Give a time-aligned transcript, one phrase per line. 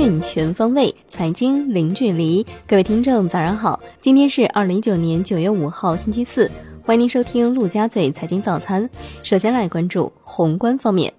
[0.00, 2.46] 讯全方位，财经零距离。
[2.68, 3.80] 各位听众，早上好！
[4.00, 6.48] 今天是二零一九年九月五号，星期四。
[6.84, 8.88] 欢迎您收听陆家嘴财经早餐。
[9.24, 11.12] 首先来关注宏观方面，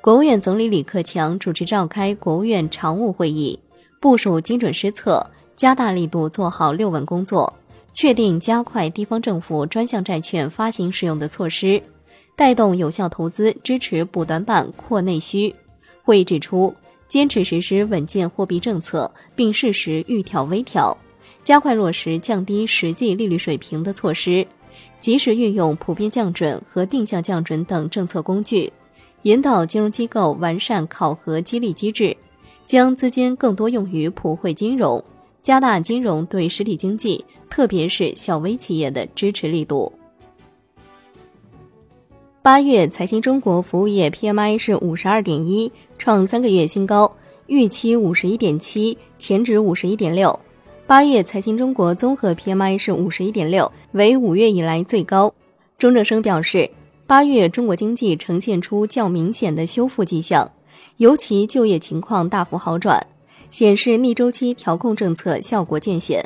[0.00, 3.58] 国务院总理李克强主持召开国务院常务会议，
[4.00, 5.22] 部署精准施策，
[5.54, 7.52] 加大力度做好六稳工作，
[7.92, 11.82] 确定加快地方政府专项债券发行使用的措施，
[12.34, 15.54] 带动有效投资，支持补短板、扩内需。
[16.02, 16.72] 会议指出，
[17.08, 20.96] 坚持实施稳健货币政策，并适时预调微调。
[21.44, 24.44] 加快落实降低实际利率水平的措施，
[24.98, 28.72] 及时运用普遍降准和定向降准等政策工具，
[29.22, 32.16] 引导金融机构完善考核激励机制，
[32.66, 35.02] 将资金更多用于普惠金融，
[35.40, 39.92] 加大金融对实体经济，特别是小微企业的支持力度。
[42.46, 47.12] 八月财新中国服务业 PMI 是五十二点一，创三个月新高，
[47.48, 50.38] 预期五十一点七，前值五十一点六。
[50.86, 55.34] 八月财新中国综合 PMI 是五十一点六，为五月以来最高。
[55.76, 56.70] 钟正生表示，
[57.04, 60.48] 八月中国经济呈现出较明显的修复迹象，
[60.98, 63.04] 尤其就业情况大幅好转，
[63.50, 66.24] 显示逆周期调控政策效果渐显。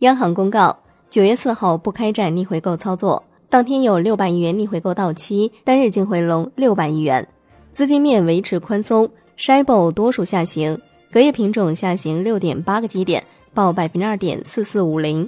[0.00, 0.76] 央行公告，
[1.08, 7.26] 九月四号不开展逆回购操作，当天有六百亿元逆回购到期，单日净回笼六百亿元，
[7.72, 10.78] 资金面维持宽松，SHIBO 多数下行。
[11.10, 15.26] 隔夜品种下行六点八个基点，报百分之二点四四五零。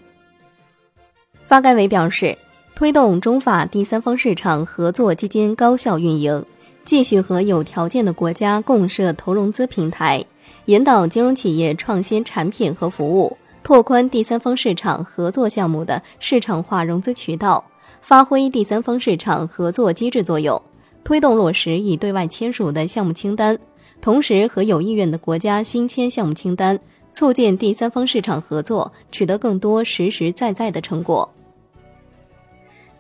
[1.46, 2.36] 发改委表示，
[2.74, 6.44] 推动中法第三方市场合作基金高效运营，
[6.84, 10.22] 继续和有条件的国家共设投融资平台，
[10.66, 17.64] 引导金融企业创新产品和服务，拓宽第三方市场合作项目的市场化融资渠道，
[18.00, 20.60] 发挥第三方市场合作机制作用，
[21.04, 23.58] 推动落实已对外签署的项目清单。
[24.00, 26.78] 同时，和有意愿的国家新签项目清单，
[27.12, 31.28] 促进第三方市场合作，取得更多实实在在的成果。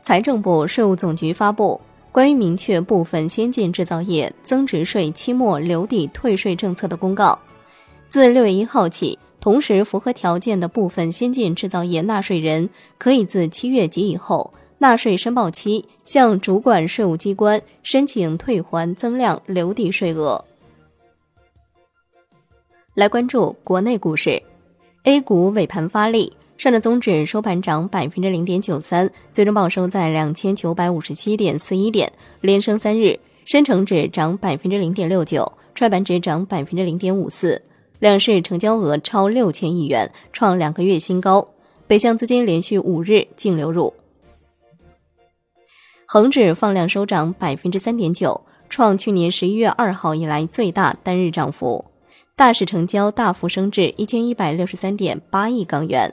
[0.02, 1.80] 财政部、税务总局发布
[2.12, 7.38] 关于明确部分先进制造业增值税期末留抵退税政策的公告，
[8.08, 14.52] 自六月一号起，同时符合条件的部分先进制造业纳税人，可以自七月及以后
[14.82, 20.42] 纳税申报期向主管税务机关申请退还增量留抵税额。
[22.94, 24.42] 来关注国内股市
[25.04, 33.20] ，A 股尾盘发力，上证综指收盘涨百分之零点九三，最终报收在两千九百五十七点四一点，连升三日。
[33.44, 35.40] 深成指涨百分之零点六九，
[35.74, 37.60] 创业板指涨百分之零点五四，
[37.98, 41.46] 两市成交额超六千亿元，创两个月新高。
[41.86, 43.92] 北向资金连续五日净流入。
[46.12, 51.84] 恒指放量收涨百分之三点九，创去年十一月二号以来最大单日涨幅。
[52.34, 56.12] 大市成交大幅升至一千一百六十三点八亿港元。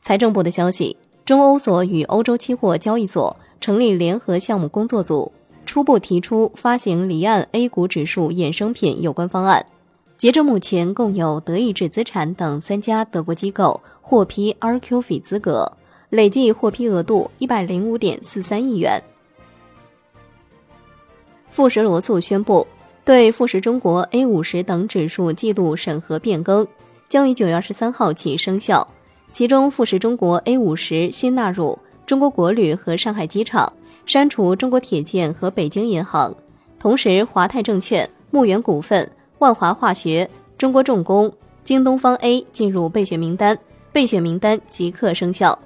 [0.00, 0.96] 财政部的消息，
[1.26, 5.30] 中欧所与欧洲期货交易所成立联合项目工作组，
[5.66, 9.66] 初步提出发行离岸 A 股指数衍生品有关方案。
[10.16, 15.70] 截至目前，共有德意志资产等三家德国机构获批 RQF 资格，
[16.10, 19.02] 累计获批额度一百零五点四三亿元。
[21.50, 22.66] 富时罗素宣布。
[23.04, 26.66] 对富时中国 A 五十等指数季度审核变更
[27.08, 28.84] 将于九月二十三号起生效，
[29.32, 33.72] 其中富时中国 A 五十新纳入中国国旅和上海机场，
[34.06, 36.34] 删除中国铁建和北京银行。
[36.80, 39.08] 同时，华泰证券、牧原股份、
[39.38, 40.28] 万华化学、
[40.58, 43.56] 中国重工、京东方 A 进入备选名单，
[43.92, 45.56] 备选名单即刻生效。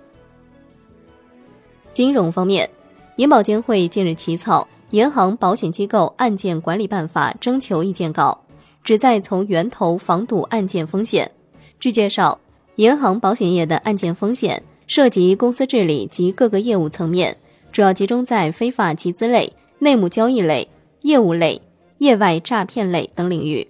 [1.92, 2.68] 金融方面，
[3.16, 4.66] 银保监会近日起草。
[4.90, 8.36] 银行保险机构案件管理办法征求意见稿，
[8.82, 11.30] 旨在从源头防堵案件风险。
[11.78, 12.36] 据介绍，
[12.74, 17.36] 银行保险业的案件风险涉及公司治理及各个业务层面，
[17.70, 20.66] 主要集中在非法集资类、内幕交易类、
[21.02, 21.62] 业务类、
[21.98, 23.68] 业外诈骗类等领域。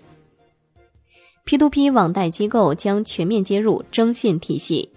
[1.44, 4.90] P2P 网贷机构将全面接入征信体系。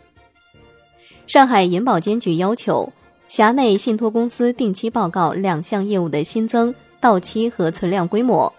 [1.27, 2.93] 上海银保监局要求。
[3.27, 8.51] 辖内信托公司定期报告两项业务的新增、到期和存量规模，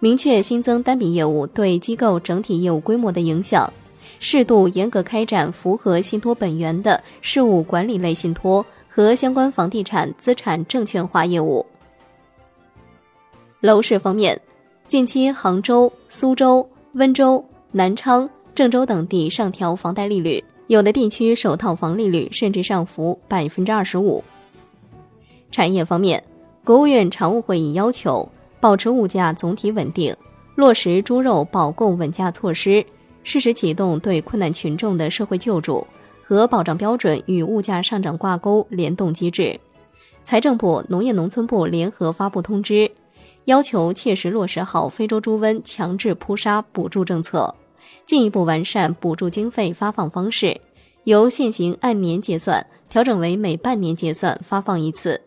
[0.00, 3.72] 明确新增单笔业务对机构整体业务规模的影响，
[4.18, 11.64] 适度严格开展符合信托本源的事务管理类信托和相关房地产资产证券化业务。
[13.60, 14.40] 楼市方面，
[14.88, 20.42] 近期杭州、苏州、温州、南昌、郑州等地上调房贷利率。
[20.68, 24.22] 有的地区首套房利率甚至上浮百分之二十五。
[25.50, 26.22] 产业方面，
[26.64, 28.28] 国务院常务会议要求，
[28.60, 30.14] 保持物价总体稳定，
[30.56, 32.84] 落实猪肉保供稳价措施，
[33.22, 35.86] 适时启动对困难群众的社会救助
[36.24, 39.58] 和保障标准与物价上涨挂钩联动机制。
[40.24, 42.90] 财政部、农业农村部联合发布通知，
[43.44, 47.54] 要求切实落实好非洲猪瘟强制扑杀补助政策，
[48.04, 50.60] 进一步完善补助经费发放方式，
[51.04, 55.20] 由现行按年结算调整为每半年结算发放一次。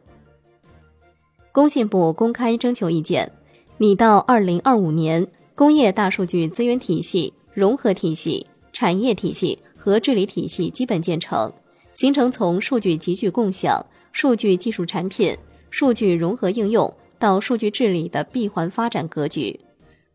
[1.52, 3.32] 工信部公开征求意见，
[3.78, 11.52] 拟到二零二五年，工业大数据资源体系、融合体系、产业体系和治理体系基本建成，
[11.94, 13.86] 形成从数据集聚共享。
[14.12, 15.38] 数据技术产品、
[15.70, 19.58] 数据融合应用到数据治理的闭环发展格局，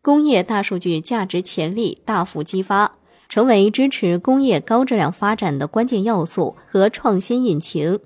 [0.05, 2.91] 工业大数据价值潜力大幅激发，
[3.27, 7.99] 成为支持工业高质量发展的关键要素和创新引擎。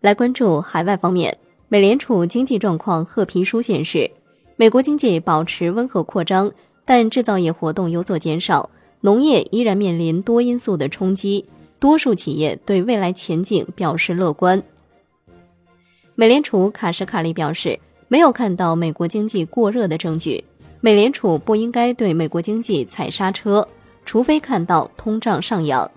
[0.00, 1.38] 来关注海外方面，
[1.68, 4.10] 美联储经济状况褐皮书显示，
[4.56, 6.50] 美国经济保持温和扩张，
[6.84, 8.68] 但制造业活动有所减少，
[9.02, 11.44] 农业依然面临多因素的冲击。
[11.78, 14.60] 多数企业对未来前景表示乐观。
[16.16, 17.78] 美联储卡什卡利表示，
[18.08, 20.42] 没有看到美国经济过热的证据。
[20.80, 23.66] 美联储不应该对美国经济踩刹车，
[24.04, 25.90] 除非看到通胀上扬。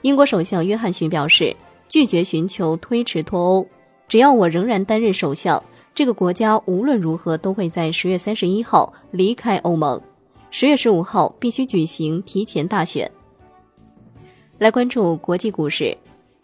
[0.00, 1.54] 英国首相约翰逊表示，
[1.88, 3.66] 拒绝寻求推迟脱欧。
[4.08, 5.62] 只要我仍然担任首相，
[5.94, 10.00] 这个国家无论如何都会在十月三十一号离开欧盟。
[10.50, 13.08] 十月十五号必须举行提前大选。
[14.58, 15.96] 来关注国际股市，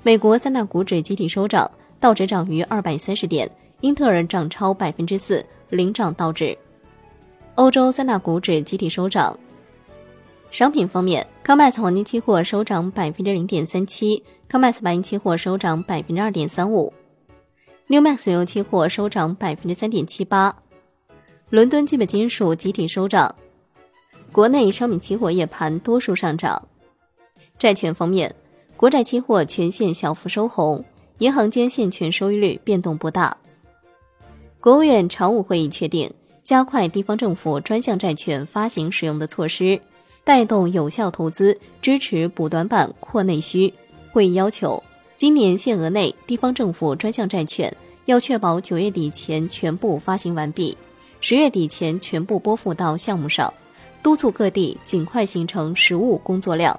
[0.04, 1.68] 美国三大股指集体收涨，
[1.98, 3.50] 道指涨逾二百三十点，
[3.80, 6.56] 英特尔涨超百分之四，领涨道指。
[7.58, 9.37] 欧洲三大股指集体收涨。
[10.49, 16.93] 商品方面，康麦斯黄金期货收涨百分之零点三七，康麦斯白银期货收涨百分之二点三五
[17.88, 20.55] ，New Max 油期货收涨百分之三点七八。
[21.50, 23.34] 伦敦基本金属集体收涨。
[24.31, 26.62] 国内商品期货夜盘多数上涨。
[27.58, 28.32] 债券方面，
[28.76, 30.84] 国债期货全线小幅收红，
[31.19, 33.37] 银行间现券收益率变动不大。
[34.61, 36.08] 国务院常务会议确定
[36.48, 39.78] 加快地方政府专项债券发行使用的措施，
[40.24, 43.70] 带动有效投资，支持补短板、扩内需。
[44.10, 44.82] 会议要求，
[45.14, 47.70] 今年限额内地方政府专项债券
[48.06, 50.74] 要确保九月底前全部发行完毕，
[51.20, 53.52] 十月底前全部拨付到项目上，
[54.02, 56.74] 督促各地尽快形成实物工作量。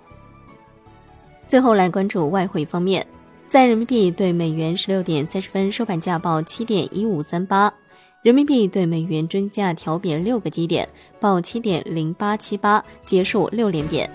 [1.48, 3.06] 最后来关注外汇方面，
[3.48, 7.72] 在人民币对美元十六点三十分收盘价报七点一五三八，
[8.22, 10.88] 人民币对美元均价调贬六个基点，
[11.22, 14.10] 报七点零八七八，结束六连贬。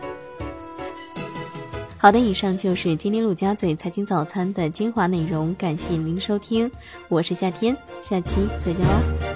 [1.96, 6.70] 好的，以上就是今天陆家嘴财经早餐的精华内容，感谢您收听，
[7.08, 9.33] 我是夏天，下期再见喽。